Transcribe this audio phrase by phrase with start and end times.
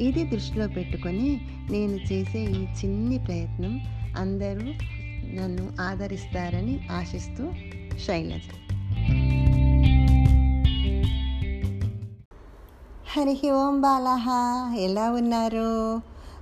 [0.00, 3.80] ఇది దృష్టిలో పెట్టుకొని నేను చేసే ఈ చిన్ని ప్రయత్నం
[4.16, 4.66] అందరూ
[5.34, 7.52] నన్ను ఆదరిస్తారని ఆశిస్తూ
[8.06, 8.42] శైలజ.
[13.06, 14.28] హరి ఓం బాలహ
[14.76, 16.00] ఎలా ఉన్నారు?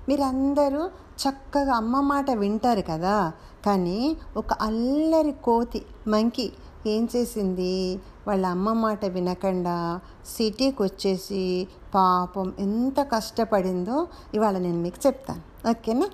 [0.08, 0.90] మీరందరూ
[1.22, 3.32] చక్కగా అమ్మ మాట వింటారు కదా
[3.66, 6.52] కానీ ఒక అల్లరి కోతి మంకి
[6.86, 8.00] ఏం చేసింది?
[8.28, 10.00] వాళ్ళ అమ్మ మాట వినకుండా
[10.36, 15.70] సిటీకి వచ్చేసి పాపం ఎంత కష్టపడిందో ఇవాళ నేను మీకు చెప్తాను.
[15.70, 16.08] ఓకేనా?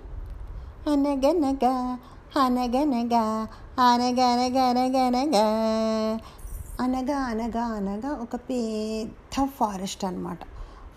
[0.92, 1.98] అనగనగా
[2.44, 3.48] అనగనగా
[3.80, 5.46] అనగనగనగనగా
[6.80, 10.38] అనగా అనగా అనగా ఒక పెద్ద ఫారెస్ట్ అనమాట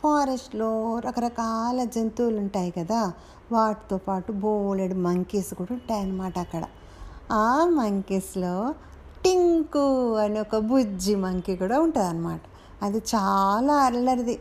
[0.03, 3.13] ఫారెస్ట్లో రకరకాల జంతువులు ఉంటాయి కదా
[3.51, 6.63] వాటితో పాటు బోలెడు మంకీస్ కూడా ఉంటాయి అన్నమాట అక్కడ.
[7.31, 8.73] ఆ మంకీస్లో
[9.23, 12.41] టింకు అని ఒక బుజ్జి మంకి కూడా ఉంటుంది అనమాట
[12.83, 14.35] అది చాలా అల్లరిది.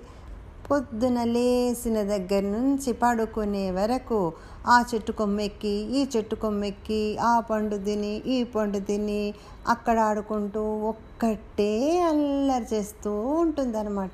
[0.70, 4.19] పొద్దున లేచిన దగ్గర నుంచి పడుకునే వరకు
[4.67, 9.23] ఆ చెట్టు కొమ్మెక్కి ఈ చెట్టు కొమ్మెక్కి ఆ పండు తిని ఈ పండు తిని
[9.69, 14.13] అక్కడ ఆడుకుంటూ ఒక్కటే అల్లరి చేస్తూ ఉంటుందన్నమాట.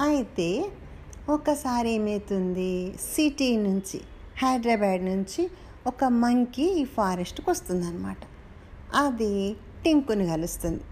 [0.00, 0.48] అయితే
[1.28, 2.72] ఒకసారి ఏమవుతుంది
[3.14, 4.00] సిటీ నుంచి
[4.42, 5.42] హైదరాబాద్ నుంచి
[5.86, 8.16] ఒక మంకీ ఈ ఫారెస్ట్కి వస్తుందన్నమాట.
[9.04, 9.34] అది
[9.84, 10.82] టింకుని కలుస్తుంది.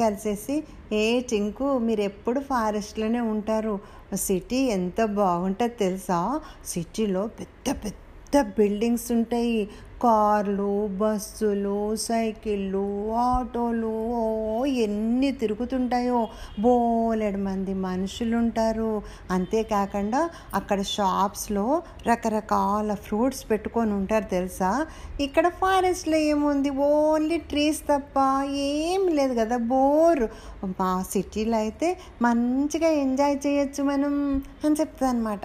[0.00, 3.78] కలిసేసి ఏ టింకు మీరు ఎప్పుడు ఫారెస్ట్లోనే ఉంటారు?
[4.14, 6.40] సిటీ ఎంత బాగుంటుందో తెలుసా?
[6.66, 9.68] సిటీలో పెద్ద పెద్ద బిల్డింగ్స్ ఉంటాయి.
[10.02, 16.28] కార్లు బస్సులు సైకిళ్ళు ఆటోలు ఓ ఎన్ని తిరుగుతుంటాయో.
[16.60, 24.86] బోలెడు మంది మనుషులు ఉంటారు అంతేకాకుండా అక్కడ షాప్స్లో రకరకాల ఫ్రూట్స్ పెట్టుకొని ఉంటారు తెలుసా?
[25.20, 26.70] ఇక్కడ ఫారెస్ట్లో ఏముంది?
[26.70, 28.18] ఓన్లీ ట్రీస్ తప్ప
[28.50, 30.24] ఏం లేదు కదా బోర్.
[30.80, 35.40] మా సిటీలో అయితే మంచిగా ఎంజాయ్ చేయొచ్చు మనం అని చెప్తా అనమాట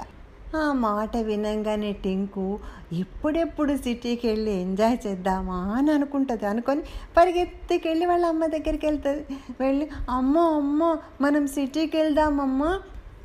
[0.56, 2.60] ఆ మాట వినంగానే టింకు
[2.94, 6.46] ఎప్పుడెప్పుడు సిటీకి వెళ్ళి ఎంజాయ్ చేద్దామా అని అనుకుంటుంది.
[6.46, 6.82] అనుకొని
[7.18, 9.24] పరిగెత్తికెళ్ళి వాళ్ళ అమ్మ దగ్గరికి వెళ్తుంది.
[9.60, 12.80] వెళ్ళి అమ్మో అమ్మో మనం సిటీకి వెళ్దామమ్మా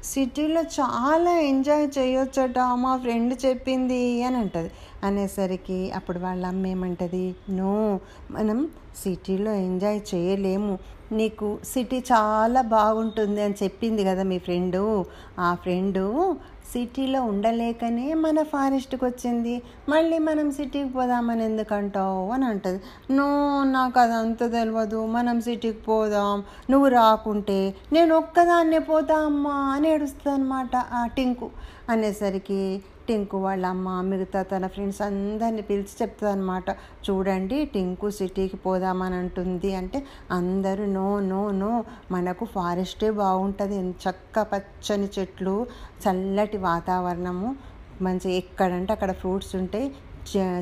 [0.04, 4.70] సిటీలో చాలా ఎంజాయ్ చేయొచ్చట మా ఫ్రెండ్ చెప్పింది అని అంటుంది.
[5.04, 8.00] అనేసరికి అప్పుడు వాళ్ళ అమ్మ ఏమంటుంది నో
[8.30, 8.68] మనం
[9.02, 10.78] సిటీలో ఎంజాయ్ చేయలేము.
[11.12, 15.04] నీకు సిటీ చాలా బాగుంటుంది అని చెప్పింది కదా మీ ఫ్రెండు.
[15.38, 16.36] ఆ ఫ్రెండు
[16.72, 19.62] సిటీలో ఉండలేకనే మన ఫారెస్ట్కి వచ్చింది.
[19.88, 22.80] మళ్ళీ మనం సిటీకి పోదామని ఎందుకంటావు అని అంటుంది.
[23.12, 23.28] నో
[23.64, 26.44] నాకు అదంత తెలియదు మనం సిటీకి పోదాం.
[26.70, 31.50] నువ్వు రాకుంటే నేను ఒక్కదాన్నే పోతా అమ్మా అని ఏడుస్తుంది అనమాట ఆ టింకు.
[31.90, 36.70] అనేసరికి టింకు వాళ్ళ అమ్మ మిగతా తన ఫ్రెండ్స్ అందరిని పిలిచి చెప్తుంది అనమాట
[37.06, 41.84] చూడండి టింకు సిటీకి పోదామని అంటుంది అంటే అందరూ నో నో నో.
[42.12, 43.78] మనకు ఫారెస్టే బాగుంటుంది.
[44.08, 45.66] చక్క పచ్చని చెట్లు
[46.04, 47.48] చల్లటి వాతావరణము
[48.00, 49.86] మంచి ఎక్కడంటే అక్కడ ఫ్రూట్స్ ఉంటాయి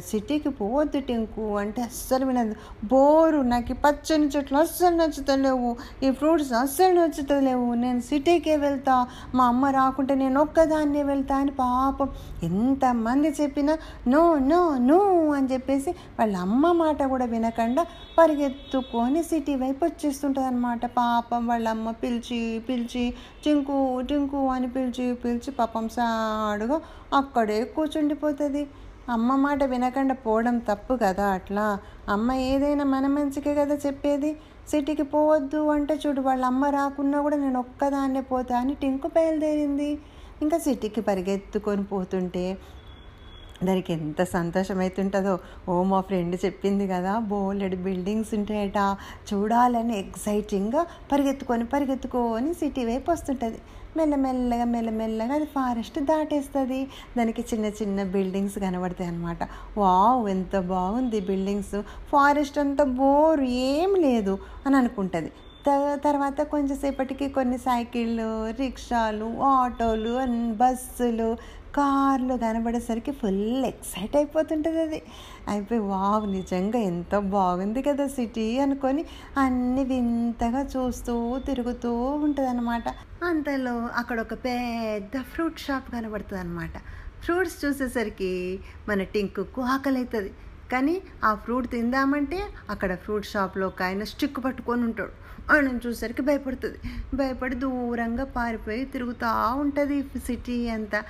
[0.09, 2.55] సిటీకి పోవద్దు టెంకు అంటే అస్సలు వినదు.
[2.85, 5.71] బోరు నాకు పచ్చని చెట్లు అస్సలు నచ్చుతలేవు.
[6.03, 7.75] ఈ ఫ్రూట్స్ అస్సలు నచ్చుతలేవు.
[7.75, 9.07] నేను సిటీకే వెళ్తా.
[9.35, 12.09] మా అమ్మ రాకుంటే నేను ఒక్కదాన్నే వెళ్తా అని పాపం.
[12.43, 13.77] ఎంతమంది చెప్పినా
[14.09, 14.23] నో
[14.53, 14.61] నో
[14.91, 14.99] నో
[15.33, 15.91] అని చెప్పేసి
[16.21, 17.85] వాళ్ళ అమ్మ మాట కూడా వినకుండా
[18.19, 23.05] పరిగెత్తుకొని సిటీ వైపు వచ్చేస్తుంటుంది అనమాట పాపం వాళ్ళ అమ్మ పిలిచి పిలిచి
[23.45, 26.81] టింకు టింకు అని పిలిచి పిలిచి పాపం సాడుగా
[27.17, 28.63] అక్కడే కూర్చుండిపోతుంది.
[29.09, 31.79] అమ్మ మాట వినకుండా పోవడం తప్పు కదా అట్లా?
[32.09, 34.31] అమ్మ ఏదైనా మన మంచికే కదా చెప్పేది?
[34.69, 39.91] సిటీకి పోవద్దు అంటే చూడు వాళ్ళ అమ్మ రాకున్నా కూడా నేను ఒక్కదాన్నే పోతా అని టింకు బయలుదేరింది.
[40.43, 42.45] ఇంకా సిటీకి పరిగెత్తుకొని పోతుంటే
[43.65, 45.39] దానికి ఎంత సంతోషం అవుతుంటుందో
[45.69, 48.97] ఓ మా ఫ్రెండ్ చెప్పింది కదా బోలెడు బిల్డింగ్స్ ఉంటాయట
[49.35, 53.59] చూడాలని ఎగ్జైటింగ్గా పరిగెత్తుకొని పరిగెత్తుకొని సిటీ వైపు వస్తుంటుంది.
[53.97, 56.89] మెల్లమెల్లగా మెల్లమెల్లగా అది ఫారెస్ట్ దాటేస్తుంది.
[57.19, 59.39] దానికి చిన్న చిన్న బిల్డింగ్స్ కనబడతాయి అనమాట
[59.79, 61.83] వావ్ ఎంత బాగుంది బిల్డింగ్స్.
[61.83, 65.33] ఫారెస్ట్ అంతా బోర్ ఏం లేదు అని అనుకుంటుంది.
[65.71, 71.37] త- తర్వాత కొంచెంసేపటికి కొన్ని సైకిళ్ళు రిక్షాలు ఆటోలు అన్- బస్సులు
[71.77, 75.01] కార్లు కనబడేసరికి ఫుల్ ఎక్సైట్ అయిపోతుంటుంది అది.
[75.49, 79.03] అయిపోయి వావ్ నిజంగా ఎంత బాగుంది కదా సిటీ అనుకొని
[79.37, 81.15] అన్ని వింతగా చూస్తూ
[81.47, 81.93] తిరుగుతూ
[82.25, 82.89] ఉంటుంది అనమాట
[83.23, 86.77] అంతలో అక్కడ ఒక పెద్ద ఫ్రూట్ షాప్ కనబడుతుంది అనమాట
[87.25, 88.33] ఫ్రూట్స్ చూసేసరికి
[88.89, 90.31] మన టింకుకు ఆకలి అవుతుంది
[90.73, 90.95] కానీ
[91.25, 92.39] ఆ ఫ్రూట్ తిందామంటే
[92.71, 95.13] అక్కడ ఫ్రూట్ షాప్లో ఒక ఆయన స్టిక్ పట్టుకొని ఉంటాడు.
[95.53, 96.79] ఆయన చూసరికి భయపడుతుంది.
[97.17, 99.29] భయపడి దూరంగా పారిపోయి తిరుగుతూ
[99.61, 99.97] ఉంటుంది
[100.27, 101.01] సిటీ అంతా.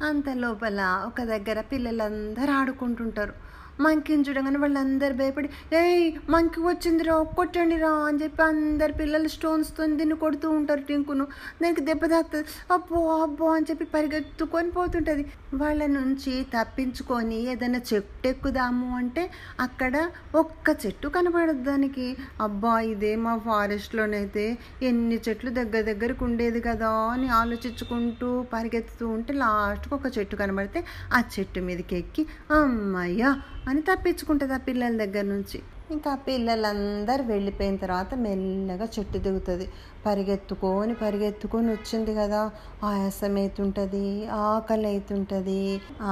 [0.00, 3.34] అంత లోపల ఒక దగ్గర పిల్లలందరూ ఆడుకుంటుంటారు.
[3.84, 5.48] మంకీని చూడగానే వాళ్ళందరూ భయపడి
[5.80, 11.26] ఏయ్ మంకీ వచ్చిందిరా కొట్టండి రా అని చెప్పి అందరు పిల్లలు స్టోన్స్తో దీన్ని కొడుతూ ఉంటారు టింకును.
[11.62, 15.24] దానికి దెబ్బ తాకుతుంది అబ్బో అబ్బో అని చెప్పి పరిగెత్తుకొని పోతుంటుంది.
[15.54, 19.22] వాళ్ళ నుంచి తప్పించుకొని ఏదైనా చెట్టు ఎక్కుదాము అంటే
[19.60, 19.94] అక్కడ
[20.34, 22.06] ఒక్క చెట్టు కనపడదు దానికి.
[22.40, 24.44] అబ్బా ఇదే మా ఫారెస్ట్లోనైతే
[24.82, 30.80] ఎన్ని చెట్లు దగ్గర దగ్గరకు ఉండేది కదా అని ఆలోచించుకుంటూ పరిగెత్తుతూ ఉంటే లాస్ట్కి ఒక చెట్టు కనబడితే
[31.12, 32.22] ఆ చెట్టు మీదకి ఎక్కి
[32.58, 33.30] అమ్మయ్యా
[33.68, 35.58] అని తప్పించుకుంటుంది ఆ పిల్లల దగ్గర నుంచి?
[35.90, 39.66] ఇంకా పిల్లలందరూ వెళ్ళిపోయిన తర్వాత మెల్లగా చెట్టు దిగుతుంది.
[40.06, 42.42] పరిగెత్తుకొని పరిగెత్తుకొని వచ్చింది కదా.
[42.84, 44.02] ఆయాసం అవుతుంటుంది
[44.44, 45.56] ఆకలి అవుతుంటుంది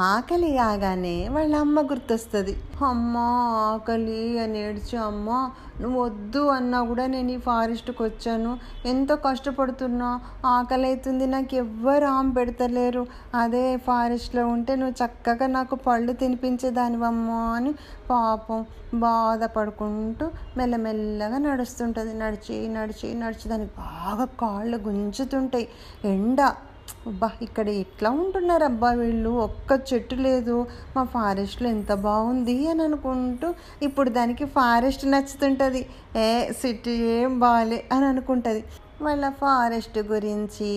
[0.08, 2.54] ఆకలి కాగానే వాళ్ళ అమ్మ గుర్తొస్తుంది.
[2.88, 3.14] అమ్మ
[3.70, 5.28] ఆకలి అని ఏడ్చి అమ్మ
[5.80, 8.52] నువ్వు వద్దు అన్నా కూడా నేను ఈ ఫారెస్ట్కి వచ్చాను.
[8.86, 10.08] ఎంతో కష్టపడుతున్నా
[10.44, 13.04] ఆకలి అవుతుంది నాకు ఎవ్వరు ఆమె పెడతలేరు.
[13.34, 17.72] అదే ఫారెస్ట్లో ఉంటే నువ్వు చక్కగా నాకు పళ్ళు తినిపించేదానివమ్మా అని
[18.10, 18.60] పాపం
[18.94, 20.26] బాధపడు మాట్లాడుకుంటూ
[20.56, 22.12] మెల్లమెల్లగా నడుస్తుంటుంది.
[22.19, 25.69] నడిచి నడిచి నడిచి దానికి బాగా కాళ్ళు గుంజుతుంటాయి.
[26.05, 26.41] ఎండ.
[27.06, 29.31] అబ్బా ఇక్కడ ఎట్లా ఉంటున్నారు అబ్బా వీళ్ళు?
[29.47, 30.56] ఒక్క చెట్టు లేదు.
[30.97, 33.49] మా ఫారెస్ట్లో ఎంత బాగుంది అని అనుకుంటూ
[33.82, 35.82] ఇప్పుడు దానికి ఫారెస్ట్ నచ్చుతుంటుంది.
[36.17, 36.29] ఏ
[36.61, 38.64] సిటీ ఏం బాగాలే అని అనుకుంటుంది.
[39.03, 40.71] వాళ్ళ ఫారెస్ట్ గురించి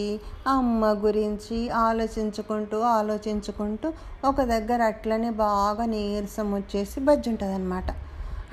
[0.48, 3.88] అమ్మ గురించి ఆలోచించుకుంటూ ఆలోచించుకుంటూ
[4.26, 7.90] ఒక దగ్గర అట్లనే బాగా నీరసం వచ్చేసి బజ్జి ఉంటుంది అనమాట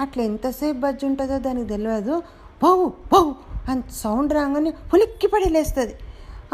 [0.01, 2.23] అట్లా ఎంతసేపు బజ్జి ఉంటుందో దానికి తెలియదు.
[2.63, 2.77] బౌ
[3.13, 3.25] బౌ
[3.69, 5.95] అని సౌండ్ రాగానే ఉలిక్కి పడి లేస్తుంది.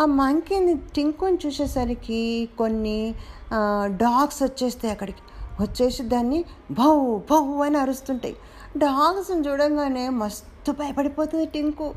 [0.01, 3.15] ఆ మంకీని టింకుని చూసేసరికి కొన్ని
[4.03, 5.23] డాగ్స్ వచ్చేస్తాయి అక్కడికి.
[5.63, 6.95] వచ్చేసి దాన్ని భౌ
[7.31, 8.37] భౌ అని అరుస్తుంటాయి.
[8.77, 11.95] డాగ్స్ని చూడంగానే మస్తు భయపడిపోతుంది టింకు.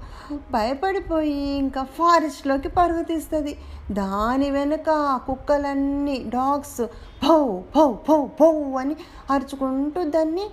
[0.52, 3.54] భయపడిపోయి ఇంకా ఫారెస్ట్లోకి పరుగు తీస్తుంది.
[3.92, 4.90] దాని వెనుక
[5.28, 6.81] కుక్కలన్నీ డాగ్స్
[7.24, 8.96] పౌ పౌ పౌ పౌ అని
[9.31, 10.46] అరుచుకుంటూ దాన్ని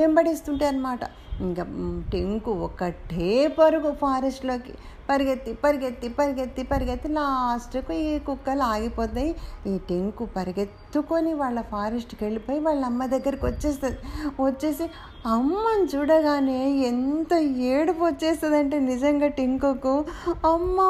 [0.00, 1.00] వెంబడిస్తుంటాయి అన్నమాట
[1.40, 1.64] ఇంకా
[2.12, 4.74] టింకు ఒకటే పరుగు ఫారెస్ట్లోకి.
[5.08, 9.30] పరిగెత్తి పరిగెత్తి పరిగెత్తి పరిగెత్తి లాస్ట్కు ఈ కుక్కలు ఆగిపోతాయి
[9.66, 13.98] ఈ టెంకు పరిగెత్తుకొని వాళ్ళ ఫారెస్ట్కి వెళ్ళిపోయి వాళ్ళ అమ్మ దగ్గరికి వచ్చేస్తుంది.
[14.42, 14.86] వచ్చేసి
[15.26, 16.60] అమ్మని చూడగానే
[16.90, 17.32] ఎంత
[17.72, 19.94] ఏడుపు వచ్చేస్తుంది అంటే నిజంగా టింకుకు.
[20.52, 20.88] అమ్మో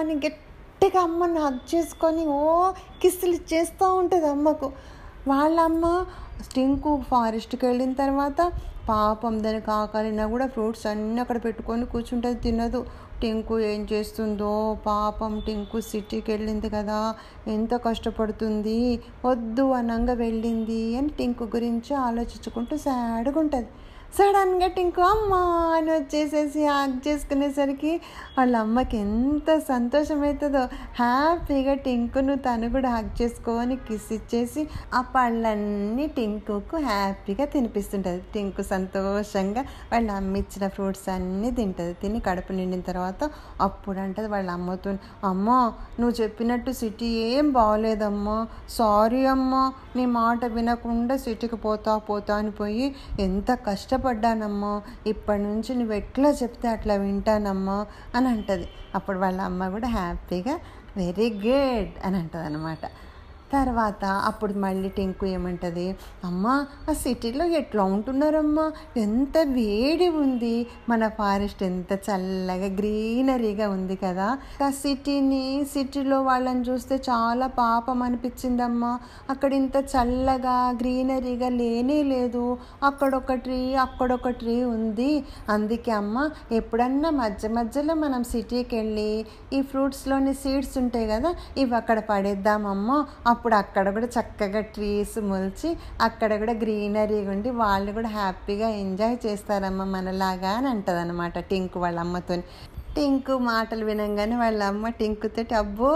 [0.00, 2.42] అని గట్టిగా అమ్మని హక్ చేసుకొని ఓ
[3.02, 4.68] కిస్సులు చేస్తూ ఉంటుంది అమ్మకు.
[5.28, 5.84] వాళ్ళ అమ్మ
[6.42, 8.40] స్టింకు ఫారెస్ట్కి వెళ్ళిన తర్వాత
[8.88, 12.80] పాపం దానికి ఆకలినా కూడా ఫ్రూట్స్ అన్నీ అక్కడ పెట్టుకొని కూర్చుంటుంది తినదు.
[13.20, 14.50] టింకు ఏం చేస్తుందో
[14.86, 16.98] పాపం టింకు సిటీకి వెళ్ళింది కదా
[17.46, 18.78] ఎంత కష్టపడుతుంది
[19.24, 23.70] వద్దు అనంగా వెళ్ళింది అని టింకు గురించి ఆలోచించుకుంటూ సాడ్గా ఉంటుంది.
[24.16, 25.34] సడన్గా టింకు అమ్మ
[25.76, 27.92] అని వచ్చేసేసి హాక్ చేసుకునేసరికి
[28.36, 30.62] వాళ్ళ అమ్మకి ఎంత సంతోషం అవుతుందో.
[30.98, 34.62] హ్యాపీగా టింకును తను కూడా హాక్ చేసుకొని కిస్ ఇచ్చేసి
[34.94, 38.22] ఆ పళ్ళన్నీ టింకుకు హ్యాపీగా తినిపిస్తుంటుంది.
[38.34, 41.94] టింకు సంతోషంగా వాళ్ళ అమ్మ ఇచ్చిన ఫ్రూట్స్ అన్నీ తింటుంది.
[41.94, 44.92] తిని కడుపు నిండిన తర్వాత అప్పుడు అంటది వాళ్ళ అమ్మతో
[45.24, 45.58] అమ్మో
[45.98, 48.38] నువ్వు చెప్పినట్టు సిటీ ఏం బాగోలేదమ్మా
[48.78, 49.64] సారీ అమ్మా
[49.96, 52.86] నీ మాట వినకుండా సిటీకి పోతా పోతా అని పోయి
[53.20, 53.50] ఎంత
[54.04, 54.70] కష్టపడ్డానమ్మా
[55.06, 57.76] ఇప్పటి నుంచి నువ్వు ఎట్లా చెప్తే అట్లా వింటానమ్మా
[58.14, 58.66] అని అంటది.
[58.94, 60.54] అప్పుడు వాళ్ళ అమ్మ కూడా హ్యాపీగా
[60.96, 62.84] వెరీ గుడ్ అని అంటుంది అనమాట
[63.52, 65.96] తర్వాత అప్పుడు మళ్ళీ టెంకు ఏమంటుంది?
[66.24, 68.72] అమ్మ ఆ సిటీలో ఎట్లా ఉంటున్నారమ్మా?
[68.96, 70.66] ఎంత వేడి ఉంది.
[70.88, 74.38] మన ఫారెస్ట్ ఎంత చల్లగా గ్రీనరీగా ఉంది కదా.
[74.64, 79.00] ఆ సిటీని సిటీలో వాళ్ళని చూస్తే చాలా పాపం అనిపించిందమ్మా.
[79.30, 82.58] అక్కడ ఇంత చల్లగా గ్రీనరీగా లేనే లేదు.
[82.82, 85.24] అక్కడొక ట్రీ అక్కడొక ట్రీ ఉంది.
[85.48, 91.98] అందుకే అమ్మ ఎప్పుడన్నా మధ్య మధ్యలో మనం సిటీకి వెళ్ళి ఈ ఫ్రూట్స్లోని సీడ్స్ ఉంటాయి కదా ఇవి అక్కడ
[91.98, 93.06] పడేద్దామమ్మా.
[93.34, 99.84] అప్పుడు అక్కడ కూడా చక్కగా ట్రీస్ మొలిచి అక్కడ కూడా గ్రీనరీ ఉండి వాళ్ళు కూడా హ్యాపీగా ఎంజాయ్ చేస్తారమ్మ
[99.94, 102.36] మనలాగా అని అంటుంది అనమాట టింకు వాళ్ళ అమ్మతో
[102.96, 105.88] టింకు మాటలు వినంగానే వాళ్ళ అమ్మ టింకుతోటి అబ్బో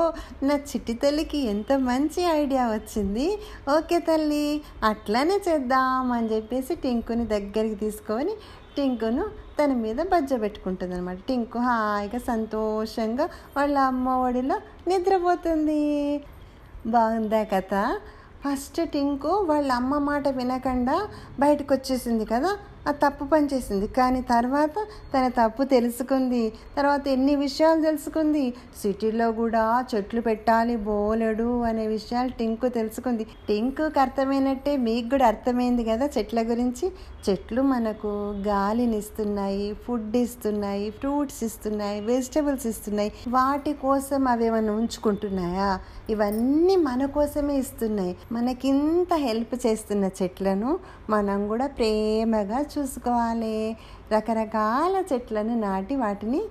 [0.46, 3.26] నా చిట్టి తల్లికి ఎంత మంచి ఐడియా వచ్చింది.
[3.74, 4.46] ఓకే తల్లి
[4.88, 8.34] అట్లానే చేద్దాం అని చెప్పేసి టింకుని దగ్గరికి తీసుకొని
[8.76, 9.26] టింకును
[9.58, 13.26] తన మీద బజ్జ పెట్టుకుంటుంది అనమాట టింకు హాయిగా సంతోషంగా
[13.56, 14.56] వాళ్ళ అమ్మ ఒడిలో
[14.90, 15.80] నిద్రపోతుంది.
[16.86, 17.98] బాగుందా కథ?
[18.44, 21.08] ఫస్ట్ టింకు వాళ్ళ అమ్మ మాట వినకుండా
[21.40, 22.56] బయటకు వచ్చేసింది కదా?
[22.88, 23.86] ఆ తప్పు పని చేసింది.
[23.86, 24.74] కానీ తర్వాత
[25.14, 26.52] తన తప్పు తెలుసుకుంది.
[26.76, 28.54] తర్వాత ఎన్ని విషయాలు తెలుసుకుంది?
[28.82, 33.24] సిటీలో కూడా చెట్లు పెట్టాలి బోలెడు అనే విషయాలు టింకు తెలుసుకుంది.
[33.48, 36.92] టింకుకి అర్థమైనట్టే మీకు కూడా అర్థమైంది కదా చెట్ల గురించి?
[37.30, 38.08] చెట్లు మనకు
[38.46, 43.12] గాలిని ఇస్తున్నాయి ఫుడ్ ఇస్తున్నాయి ఫ్రూట్స్ ఇస్తున్నాయి వెజిటబుల్స్ ఇస్తున్నాయి.
[43.28, 45.80] వాటి కోసం అవి ఏమైనా ఉంచుకుంటున్నాయా?
[46.10, 48.16] ఇవన్నీ మన కోసమే ఇస్తున్నాయి.
[48.32, 50.78] మనకింత హెల్ప్ చేస్తున్న చెట్లను
[51.10, 53.76] మనం కూడా ప్రేమగా చూసుకోవాలి.
[54.12, 56.42] రకరకాల చెట్లను నాటి వాటిని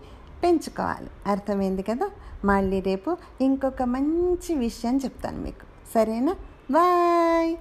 [0.44, 1.10] పెంచుకోవాలి.
[1.28, 2.10] అర్థమైంది కదా?
[2.46, 5.92] మళ్ళీ రేపు ఇంకొక మంచి విషయం చెప్తాను మీకు.
[5.94, 6.36] సరేనా?
[6.72, 7.58] బాయ్!